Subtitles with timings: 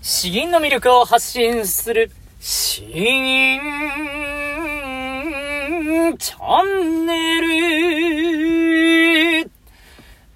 [0.00, 2.10] 詩吟の魅力を発信する、
[2.40, 3.60] 詩吟
[6.16, 8.37] チャンネル。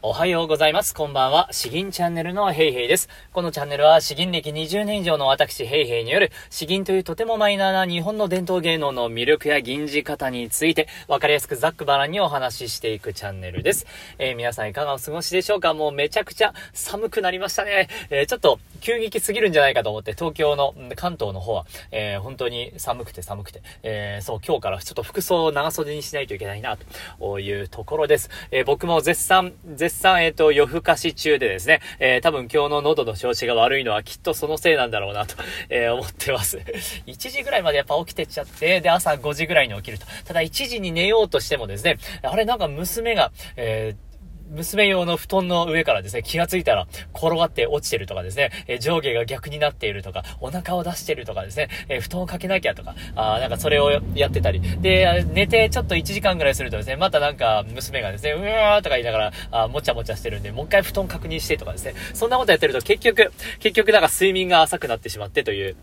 [0.04, 0.96] おはようございます。
[0.96, 1.46] こんばんは。
[1.52, 3.08] 詩吟チャンネルのヘイヘイです。
[3.32, 13.86] このチャンネルは詩吟歴20年以上の私ヘイヘイによる詩吟というとてもマイナーな日本の伝統芸能の魅力や吟じ方についてわかりやすくざっくばらんにお話ししていくチャンネルです。
[14.18, 15.72] えー、皆さんいかがお過ごしでしょうか？
[15.72, 17.86] もうめちゃくちゃ寒くなりましたね。
[18.10, 26.76] えー、ちょっと急激すぎるんじゃないかと思って東京の関東の方は、えー、本当に寒くて寒くて、えそう今日からちょっと服装を長袖にしないといけないな
[27.20, 28.30] というところです。
[28.50, 35.36] え僕も絶賛、絶絶賛、えっ、ー、と、夜更かし中でですね、えー、多分今日の喉の調子が悪いのはきっとそのせいなんだろうなと、
[35.68, 36.58] えー、思ってます。
[37.06, 40.06] 1時ぐらいまでやっぱ起きてっちゃって、で、朝5時ぐらいに起きると。
[40.24, 44.11] ただ1時に寝ようとしてもですね、あれなんか娘が、えー
[44.52, 54.60] 娘用の布団の上からですね、気がついたら転がって落ちてるとかですね、え上下が逆になっているとか、お腹を出してるとかですね、え布団をかけなきゃとか、あなんかそれをやってたり。
[54.80, 65.76] で、寝てちょっと1時間ぐらいするとですね、またなんか娘がですね、うわーとか言いながら、あもちゃもちゃしてるんで、もう一回布団確認してとかですね、そんなことやってると結局、結局なんか睡眠が浅くなってしまってという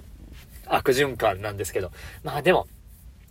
[0.67, 1.91] 悪循環なんですけど。
[2.23, 2.67] まあでも、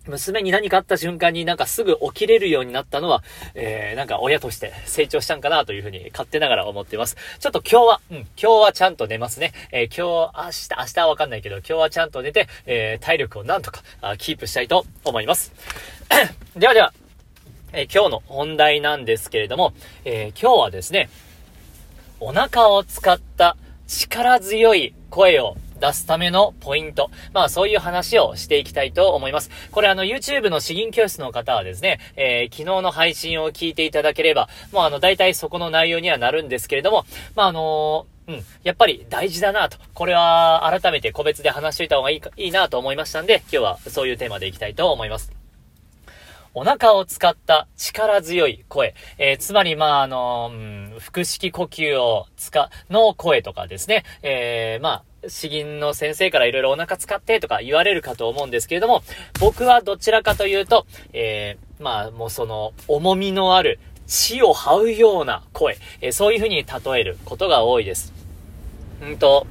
[0.09, 3.23] 娘に何かあった瞬間になんかすぐ起きれるようになったのは、
[3.55, 7.17] えー、なんか親として成長したんかなというふうに勝手ながら思っています。
[7.39, 9.53] ちょっと今日は、うん、今日はちゃんと寝ますね。
[9.73, 13.83] えー、今日、明日、明日はわかんないけど、今日はちゃんと寝て、えー、体力をなんとか
[14.19, 15.53] キープしたいと思います。
[16.57, 16.93] ではでは、
[17.73, 21.11] えー、今日の本題なんですけれども、えー、今日はですね、
[22.21, 27.11] お腹を使った力強い声を出すためのポイント。
[27.33, 29.51] まあそういう話をしていきたいと思います。
[29.71, 38.45] これあの YouTube の詩吟教室の方はですね、えー、昨日の配信を聞いていただければ、もうあの大体そこの内容にはなるんですけれども、まああのー、うん。
[38.63, 39.79] やっぱり大事だなと。
[39.95, 45.38] これは改めて個別で話しといた方がいいか、いいなと思いましたんで、今日はそういうテーマでいきたいと思います。
[46.59, 48.97] お腹を使った力強い声。
[49.17, 54.05] えー、つまり、まあ、あの、うん、腹式呼吸を使、の声とかですね。
[54.23, 59.05] えー、まあ、詩吟の先生から色々お腹使ってとか言われるかと思うんですけれども、
[59.39, 68.13] 僕はどちらかというと、えー、まあもうその重みのある血を這うような声、えー、そういう風に例えることが多いです。
[69.01, 69.47] うんと、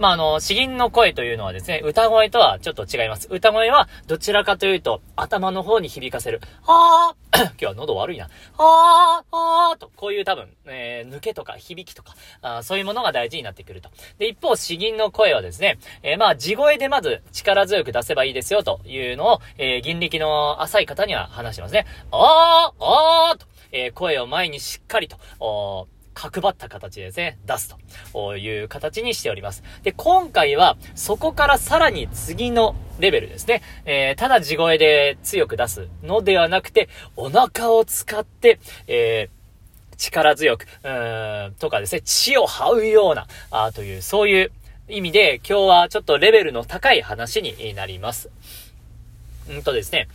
[0.00, 3.28] まあ、あの、詩吟の声というのはですね、歌声とはちょっと違います。
[3.30, 6.40] 歌声はどちらかというと、頭の方に響かせる。
[6.66, 8.30] あー 今日は喉悪いな。
[8.56, 13.90] あーあーと、こういう多分、えー、抜けとか響きとか、あそういうものが大事になってくると。
[14.16, 21.84] で、一方、詩吟の声はですね、えー、まあ、地声でまず力強く出せばいいですよというのを、えー、銀力の浅い方には話しますね。
[22.10, 27.74] あーあーと、えー、声を前にしっかりと、おー角張った形でですね、出す
[28.12, 29.62] という形にしております。
[29.82, 33.62] で、今回は、そこからさらに次のレベルですね。
[33.86, 39.40] えー、ただ地声で強く出すのではなくて、お腹を使って、えー
[39.96, 44.52] 力強く、うーん、とかですね、血を這うような、あという、そういう
[44.88, 48.30] 意味で、今日はちょっとレベルの高い話になります。
[49.50, 50.08] うんとですね、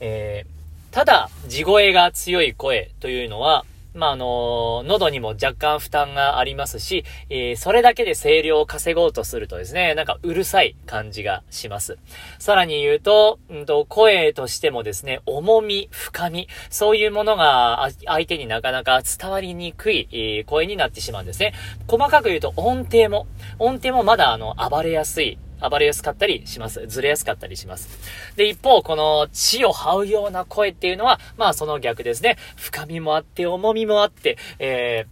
[0.00, 3.64] えー、ただ、地声が強い声というのは、
[3.94, 11.98] まあ、あの、喉にも若干負担がありますし、えー、それだけで声量を稼ごうとするとですね、なんかうるさい感じがします。
[12.38, 21.52] さらに言うと、うんと、声としてもですね、重み、深み、そういうものが相手になかなか伝わりにくい、えー、声になってしまうんですね。
[21.88, 23.26] 細かく言うと音程も、
[23.58, 26.86] 音程もまだあの、暴れやすい、暴れやすかったりします。
[26.86, 27.88] ずれやすかったりします。
[28.36, 32.36] で、一方、この血を這うような声っていうのは、まあその逆ですね。
[32.56, 35.06] 深みもあって、重みもあって、え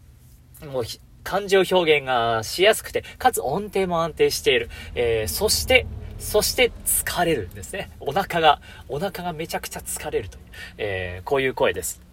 [0.61, 0.85] ー、もう、
[1.25, 4.71] 感情表現がしやすくて、かつ音程も安定している。
[4.95, 5.87] えー、そして、
[6.19, 7.91] そして疲れるんですね。
[8.01, 10.43] お腹が、お腹がめちゃくちゃ疲れるという、
[10.79, 12.08] えー、こういう声です。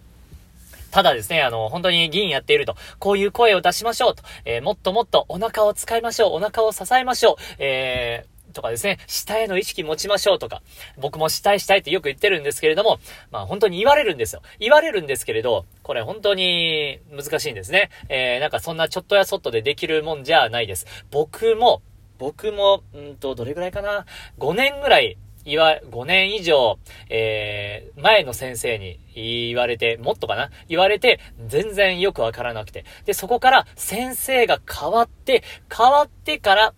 [0.96, 10.62] ただですね、あの、本当に議員やっていると、こういう声を出しましょうと、えー、もっともっとお腹を使いましょう、お腹を支えましょう、えー、とかですね、下への意識持ちましょうとか、
[10.96, 12.98] 僕も下へしたいってよく言ってるんですけれども、
[13.30, 14.40] まあ本当に言われるんですよ。
[14.58, 17.90] 言われるんですけれど、これ本当に難しいんですね。
[18.08, 20.86] えー、なんかそんなちょっとやそっとでできるもんじゃないです。
[21.10, 21.82] 僕も、
[22.16, 24.06] 僕も、うんと、どれぐらいかな
[24.38, 26.78] ?5 年ぐらいいわ、5年以上、
[27.08, 30.50] えー、前の先生に言われて、もっとかな？
[30.68, 32.84] 言われて、全然よくわからなくて。
[33.04, 35.44] で、そこから先生が変わって、
[35.74, 36.74] 変わってから、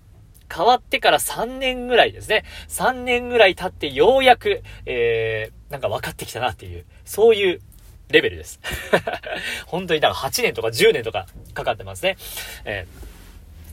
[0.54, 2.44] 変わってから3年ぐらいですね。
[2.68, 7.62] 3年ぐらい経ってようやく、えー、なんか分かってきたなっていう、そういう
[8.10, 8.60] レベルです。
[9.64, 12.18] 本当にだか8年とか10年とかかかってますね。
[12.66, 13.07] えー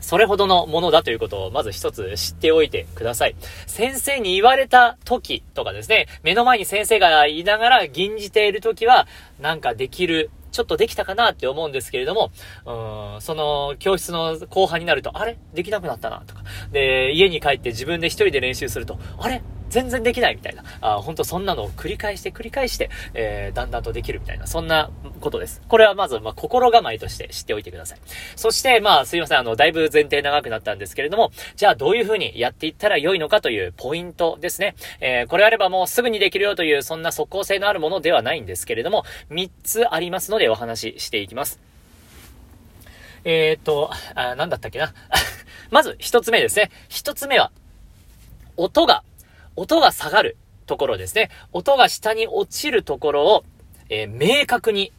[0.06, 3.36] それほどのものだということをまず一つ知っておいてください。
[3.66, 9.08] 先生に言われた時とかですね、目の前に先生がいながら吟じている時は、
[9.42, 12.32] なんかできるちょっとできたかなって思うんですけれども、
[12.68, 15.40] うん、その教室の後半になると、あれ？
[15.56, 16.44] できなくなったなとか。
[16.72, 19.42] で、家に帰って自分で一人で練習すると、あれ？
[19.70, 20.64] 全然できないみたいな。
[20.82, 24.90] あ本当そんなのを繰り返して繰り返して、えー、だんだんとできるみたいな、そんな
[25.20, 25.62] ことです。
[25.68, 28.00] これはまず、まあ、心構えとして知っておいてください。
[28.36, 34.76] そして、まあ、すいません、あの、だいぶ前提長くなったんですけれども、じゃあどういう風にやっていったら良いのかというポイントですね。
[35.00, 41.60] えー、これあればもうすぐにできるよという、そんな即効性のあるものではないんですけれども、3つありますのでお話ししていきます。
[43.24, 44.94] えー、っと、あ、なんだったっけな。
[45.72, 46.70] まず、一つ目ですね。
[46.90, 47.52] 一つ目は、
[48.56, 49.04] 音が
[49.56, 51.30] 音が下がるところですね。
[51.54, 53.44] 音が下に落ちるところを、
[53.90, 54.08] えー、
[54.40, 54.92] 明確に、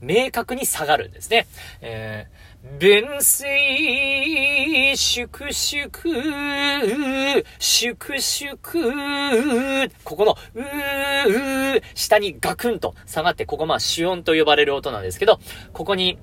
[0.00, 1.46] 明確に下がるんですね。
[1.80, 5.90] えー、弁水、粛々、
[7.58, 8.58] 粛々、
[10.04, 15.38] ここの、うー、下にガクンと下がって、ここまあ、主音と呼ばれる音なんですけど、
[15.72, 16.18] ここに、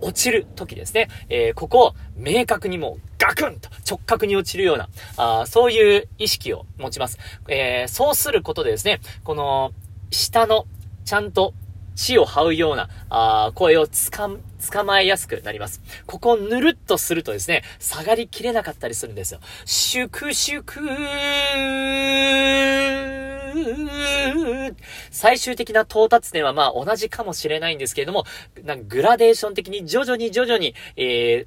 [0.00, 1.08] 落ちる時ですね。
[1.28, 7.18] えー、ここを明確にもうガクンと直角に落ちるような、あそういう意識を持ちます。
[7.48, 9.72] え、そうすることでですね、この
[10.10, 10.66] 下の
[11.04, 11.54] ちゃんと
[11.94, 14.30] 地を這うような、あ声をつか、
[14.70, 15.80] 捕まえやすくなります。
[16.06, 19.40] ここをぬるっとするとですね、下がりきれなかったりするんですよ。
[19.64, 23.01] シュクシュクー
[25.10, 28.24] 最終的な到達点はまあ同じかもしれないんですけれども、
[28.64, 31.46] なんかグラデーション的に徐々に徐々に、え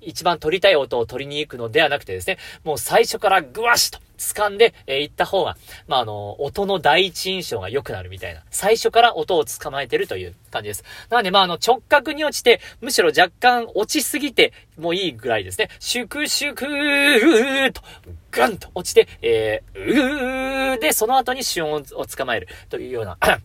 [0.00, 5.56] 一番取りたい音を取りに行くのではなくてですね、もう最初からグワシと掴んで、えー、行った方が、
[5.88, 8.42] まあ、あの、音の第一印象が良くなるみたいな。
[8.50, 10.84] 最初から音を捕まえてるという感じです。
[11.10, 15.68] なので、まあ、あの、直角に落ちて、むしろ若干落ちすぎてもいいぐらいですね。
[15.78, 17.82] シュクシュクーと、
[18.36, 23.16] ガンと落ちて、えー、うーで、その後に瞬音を捕まえるというような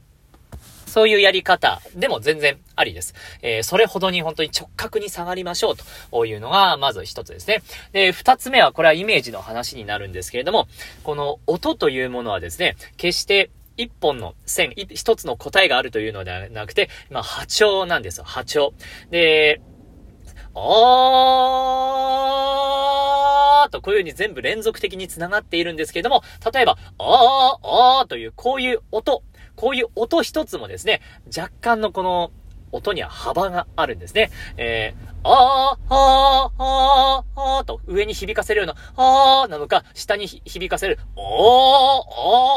[0.86, 3.16] そういうやり方でも全然ありです。
[3.42, 5.76] えー、それほどに本当に直角に下がりましょう
[6.12, 7.64] というのが、まず一つですね。
[7.94, 10.68] で、二つ目は、これはイメージの話になるんですけれども、
[11.04, 18.74] この音というものはですね、決して一本の線、一つの答えがあるというのではなくて、まあ、波長なんですよ、波長。
[19.12, 19.62] で、
[20.54, 23.01] あー
[23.70, 26.24] とこういう風に全部連続的に繋がっているんですけれども、
[26.54, 29.24] 例えば、あー、あーというこういう音
[29.56, 31.02] こういう音一つもですね、
[31.36, 32.32] 若干のこの
[32.72, 34.32] 音には幅があるんですね。
[34.58, 42.04] えー、あー、あー、あー、あーと上に響かせるような、あーなのか、下に響かせる、おー、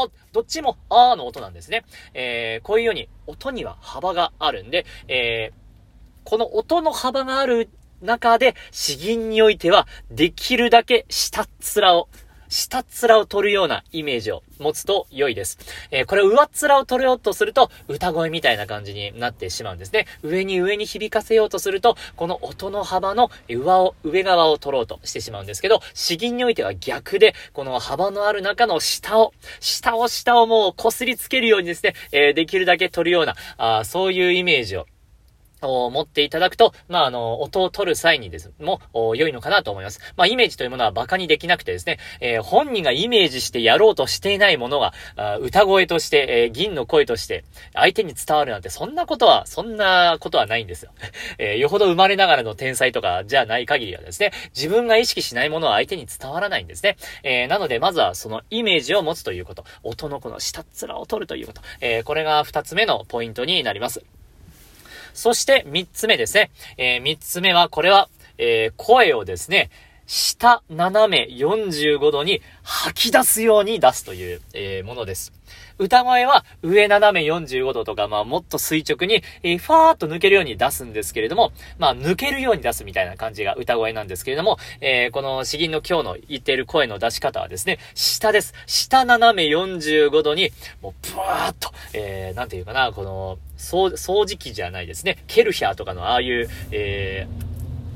[0.03, 1.85] おー、どっちもあーの音なんですね。
[2.15, 7.69] えー、こういうように音には幅があるんで、えー、この音の幅がある
[8.03, 12.09] 中で、詩吟においては、できるだけ下っ面を
[12.55, 15.59] 下っ面を取るようなイメージを持つと良いです。
[15.91, 20.07] えー、これ上っ面を取ろうとすると、歌声みたいな感じになってしまうんですね。
[20.23, 34.87] 上に上に響かせようとすると、この音の幅の上を、上側を取ろうとしてしまうんですけど、詩吟においては逆で、この幅のある中の下を、下を下をもう擦りつけるようにですね、えー、できるだけ取るような、あそういうイメージを
[35.69, 38.81] 持っていただくと、まあ、あの、音を取る際にですも、
[39.15, 40.01] 良いのかなと思います。
[40.17, 47.45] まあ、イメージというものは馬鹿にできなくてですね、えー、本人がイメージしてやろうとしていないものが、あ歌声として、えー、銀の声として、
[47.75, 50.93] 相手に伝わるなんて、そんなことは、そんなことはないんですよ。
[51.39, 56.97] えー、よほど生まれながらの天才とかじゃない限りはですね、自分が意識しないものは相手に伝わらないんですね。
[57.23, 64.05] え、なので、まずはそのイメージを持つということ、音のこの下っ面を取るということ、え、これが二つ目のポイントになります。
[65.15, 66.51] そして3つ目ですね。
[66.77, 69.71] えー、三つ目は、これは、えー、声をですね、
[70.07, 75.33] 下斜め45度に吐き出すように出すという、えー、ものです。
[75.79, 88.55] 歌声は上斜め45度とか、まあもっと垂直に、えー、ファーっと抜けるように出すんですけれども、まあ抜けるように出すみたいな感じが歌声なんですけれども、えー、この詩吟の今日の言っている声の出し方はですね、下です。
[88.67, 93.91] 下斜め45度に、もうブワーっと、えー、なんていうかな、この、掃
[94.27, 95.25] 除機じゃないですね。
[95.27, 97.27] ケルヒャーとかのああいう、え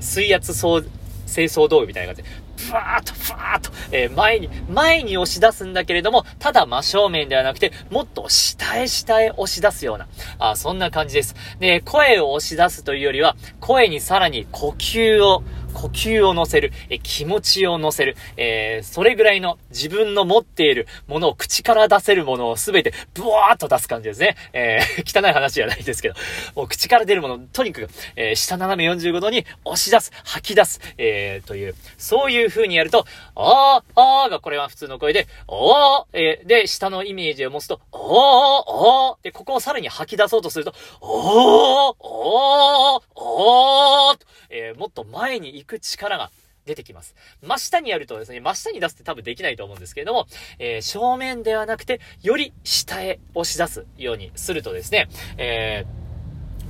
[0.00, 0.90] ー、水圧掃除、
[1.28, 10.08] 清掃道具みたいな感じで、ふわーっと、ふわーっと、えー、前に、前に押し出すんだけれども、ただ真正面ではなくて、もっと下へ下へ押し出すような、
[10.38, 11.34] あそんな感じです。
[11.60, 15.42] で、声を押し出すというよりは、声にさらに呼吸を、
[15.74, 24.36] 呼吸を乗せる、え気持ちを乗せる、えー、それぐらいの自分の持っているものを口から出せるものをすべてブワーっと出す感じですね。
[24.52, 26.14] えー、 汚い話じゃないですけど、
[26.54, 46.30] もう口から出るもの、とにかく、えー、下斜め45度に押し出す、吐き出す、えー、という、そういう風にやると、あー、あーがこれは普通の声で、おー、えー、で、下のイメージを持つと、おー、おー、で、ここをさらに吐き出そうとすると、おー、おー、おー、と、えー、もっと前に行く力が
[46.66, 47.14] 出てきます。
[47.42, 50.26] 真下にやるとですね、真下に出すって多分できないと思うんですけれども、
[50.58, 55.98] えー、正面ではなくて、より下へ押し出すようにするとですね、えー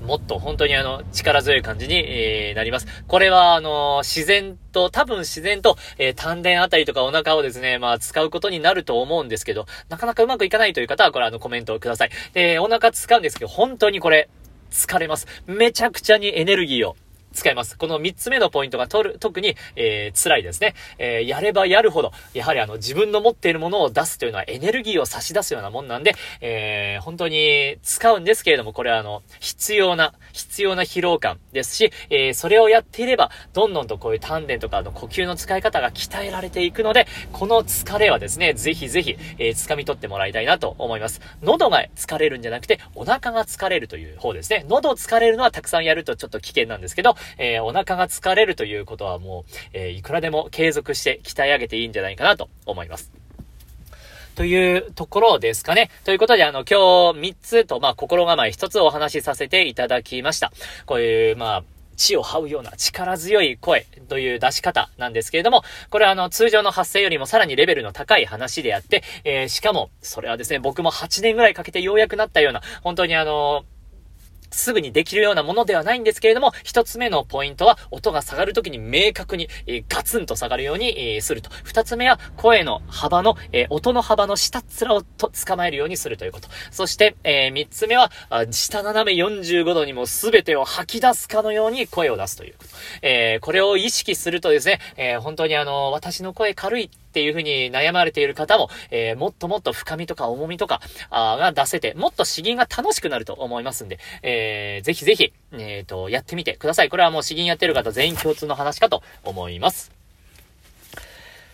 [0.07, 2.87] もっと本当にあの、力強い感じに、え、なります。
[3.09, 12.11] これはあの自然と、多分自然と、えー、丹田あたりとかお腹をですね、まあ、使うことになると思うんですけど、なかなかうまくいかないという方は、これあの、コメントをください。
[12.33, 14.29] で、お腹使うんですけど、本当にこれ、
[14.71, 15.27] 疲れます。
[15.47, 16.97] めちゃくちゃにエネルギーを
[17.33, 17.77] 使います。
[17.77, 20.75] この3つ目のポイントがとる、特に、えー、辛いですね。
[20.99, 41.21] えー、やればやるほど、やはりあの、自分の持っているものを出すというのはエネルギーを差し出すようなもんなんで、えー、本当に使うんですけれども、これはあの、必要な、必要な疲労感ですし、えー、それをやっていれば、どんどんとこういう丹田とかの呼吸の使い方が鍛えられていくので、この疲れはですね、ぜひぜひ、えー、掴み取ってもらいたいなと思います。
[41.43, 44.65] 喉が疲れるんじゃなくて、お腹が疲れるという方ですね。
[44.69, 53.13] 喉疲れるのはたくさんやるとちょっと危険なんですけど、えー、お腹が疲れるということはもう、えー、いくらでも継続して鍛え上げていいんじゃないかなと思います。
[54.35, 55.91] というところですかね。
[56.05, 60.53] ということで、あの、今日3つと、まあ、心構え1つお話しさせていただきました。
[60.87, 61.65] こういう、まあ、
[61.97, 73.78] 地を這うような力強い声という出し方なんですけれども、これはあの通常の発声よりもさらにレベルの高い話であって、えー、しかも、それはですね、僕も8年ぐらいかけてようやくなったような、本当にあのー
[74.51, 81.51] すぐにできるようなものではないんですけれども、一つ目のポイントは、音が下がるときに明確に、えー、ガツンと下がるように、えー、すると。
[81.65, 86.49] 二つ目は、声の幅の、えー、音の幅の下っ面をと捕まえるようにするということ。
[86.71, 88.11] そして、え三つ目は、
[88.51, 92.71] 下斜め45度にも全てを吐き出すかのように声を出すということ。
[93.03, 106.89] えこれを意識するとですね、え本当にあの、私の声軽いっていう風に悩まれている方も、えー、もっともっと深みとか重みとか、あが出せて、もっと詩吟が楽しくなると思いますんで、えー、ぜひぜひ、えっ、ー、と、やってみてください。
[106.89, 109.91] これはもう詩吟やってる方全員共通の話かと思います。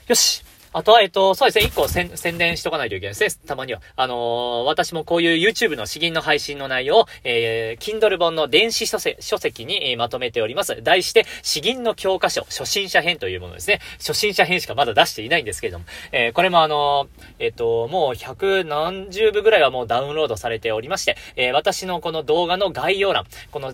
[0.06, 0.44] よし。
[0.76, 3.44] あとは、えっと、そうですね、一個宣伝しとかないといけないですね。
[3.46, 3.80] たまには。
[3.94, 10.82] あのー、私もこういう YouTube の詩吟の配信の内容を、えー、Kindle 本の電子書籍に、えー、まとめております。
[10.82, 13.78] 題して、詩吟の教科書、初心者編というものですね。
[13.98, 23.72] 初心者編しかまだ出していないんですけれども、えー、これもあのー、えっ、と、もう百何十部ぐらいはもうダウンロードされておりまして、えー、私のこの動画の概要欄、この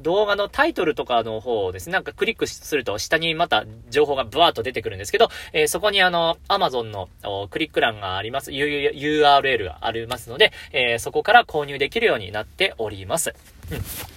[0.00, 7.08] 動画のタイトルとかの方をですね、なんかクリックすると下にまた情報がブワーっと出てくるんですけど、えー、そこにあの、Amazon の
[7.48, 13.34] クリック欄があります、URL がありますので、えー、そこから購入できるようになっております。
[13.70, 14.15] うん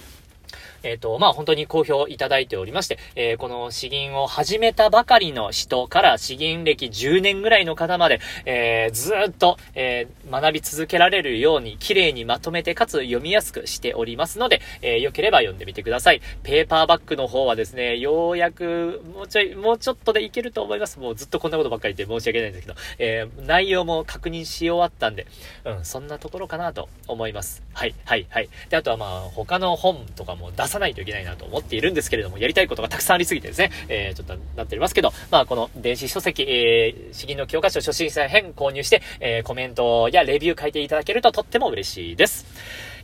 [0.82, 16.20] えっ、ー、と、まあ、本当に好評いただいておりまして、えー、この詩吟を始めたばかりの人から詩吟歴10年ぐらいの方まで、えー、ずっと、え学び続けられるように、綺麗にまとめてかつ読みやすくしておりますので、えー、よければ読んでみてください。
[16.42, 20.98] ペーパーバッグの方はですね、ようやく、もうちょい、もうちょっとでいけると思います。
[20.98, 25.26] もうずっとこんなことばっかり言って申し訳ないんですけど、え内容も確認し終わったんで、
[25.64, 27.62] うん、そんなところかなと思います。
[27.72, 28.48] はい、はい、はい。
[28.68, 42.46] で、あとはまあ、他の本とかも出さないといけないなと思っているんですけれども、やりたいことがたくさんありすぎてですね、えー、ちょっとなっておりますけど、まあ、この電子書籍、えー、詩吟の教科書初心者編購入して、えー、コメントやレビュー書いていただけるととっても嬉しいです。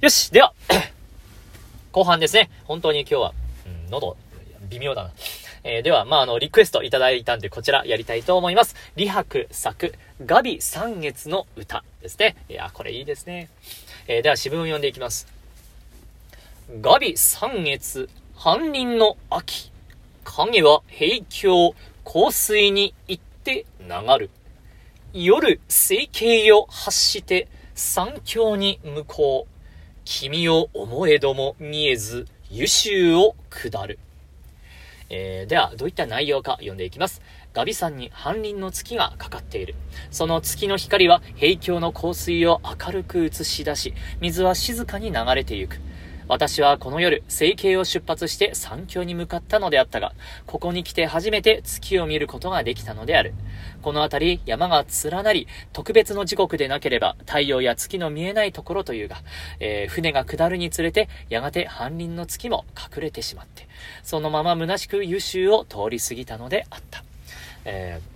[0.01, 0.53] よし、では、
[1.93, 2.51] 後半ですね。
[2.65, 3.35] 本当に今日は、
[3.67, 4.17] うん、喉、
[4.69, 5.11] 微妙だな。
[5.69, 8.77] えー、では、まあ、あの、リクエストいただいたんで、こちらやりたいと思います。
[8.95, 9.93] 李白作、
[10.25, 12.37] ガビ三月の歌ですね。
[12.49, 13.49] いや、これいいですね。
[14.07, 15.36] えー、では、詩文を読んでいきます。
[16.69, 19.71] ガビ三月、半輪の秋。
[20.25, 23.87] 影は平京、香水に行って流
[24.19, 24.31] る。
[25.13, 27.47] 夜、水形を発して
[27.77, 29.53] 三峡に向こう。
[30.05, 34.01] 君を思えども見えず、優秀を下る。
[35.09, 37.23] えー、では、どういった内容か読んでいきます。
[37.55, 39.77] ガビ山に半輪の月がかかっている。
[40.11, 45.79] その月の光は平峡の香水を明るく映し出し、水は静かに流れてゆく。
[46.29, 50.13] 私はこの夜、整形を出発して山峡に向かったのであったが、
[50.47, 53.33] ここに来て初めて月を見ることができたのである。
[53.83, 59.19] この辺り、山が連なり、特別の時刻でなければ、太陽や月の見えないところというが、
[59.61, 63.69] えー、船が下るにつれて、やがて半輪の月も隠れてしまって、
[64.03, 67.05] そのまま虚しく優秀を通り過ぎたのであった。
[67.65, 68.16] えー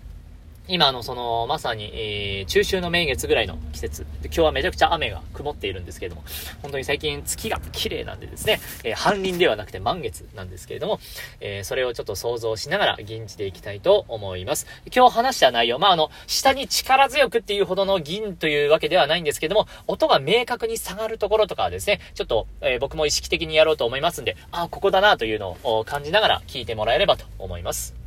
[0.71, 4.07] 今のその、まさに、えー、中秋の名月ぐらいの季節。
[4.23, 6.23] 今日はめちゃくちゃ雨が曇っているんですけれども、
[6.63, 11.01] 本当に最近月が綺麗なんでですね、えー、半輪ではなくて満月なんですけれども、
[11.41, 14.69] えー、それをちょっと想像しながら吟じていきたいと思います。
[14.95, 28.00] 今日話した内容、まあ、あの、下に力強くっていうほどの銀というわけではないんですけども、音が明確に下がるところとかはですね、ちょっと、え僕も意識的にやろうと思いますんで、あ、ここだなというのを感じながら聞いてもらえればと思います。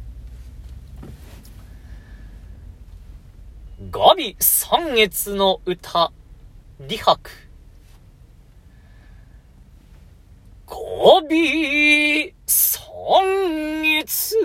[3.89, 6.11] ガビ三月の歌、
[6.79, 7.31] 李白。
[10.67, 10.75] ガ
[11.27, 14.35] ビ三月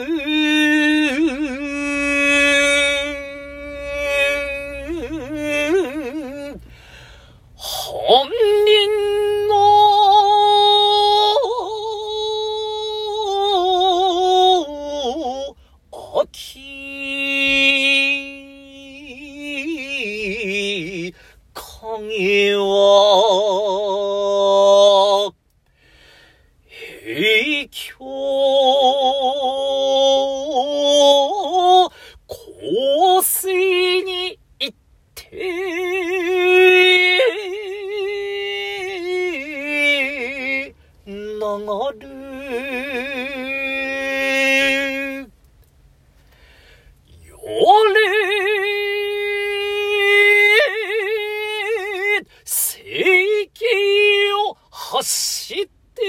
[54.70, 56.02] 走って、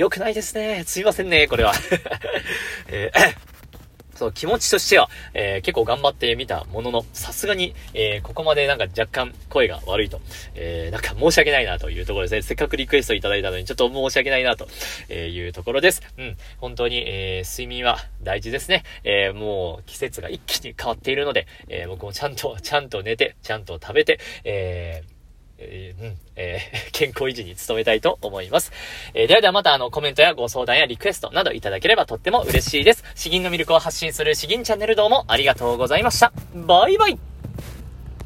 [0.00, 0.82] 良くないですね。
[0.86, 1.74] すいませんね、これは。
[2.88, 3.50] えー
[4.16, 10.20] そう、気持ちとしては、えー、結構頑張ってみたものの、さすがに、えー、ここまでなんか若干声が悪いと、
[10.54, 12.42] えー、なんか申し訳ないなというところですね。
[12.42, 14.68] せっかくリクエストいただいたのに、ちょっと申し訳ないなと
[15.12, 16.02] いうところです。
[16.16, 16.36] うん。
[16.58, 18.84] 本当に、え、睡眠は大事ですね。
[19.04, 25.19] え、もう季節が一気に変わっているので、えー、僕もちゃんと、ちゃんと寝て、ちゃんと食べて、えー、
[25.60, 28.72] えー、うん、えー、健康維持に努めたいと思います。
[29.14, 33.04] えー、ではではまたあの、コメントやご相談やリクエストなどいただければとっても嬉しいです。
[33.14, 36.32] 詩吟の魅力を発信する詩吟チャンネルどうもありがとうございました。
[36.54, 37.18] バイバイ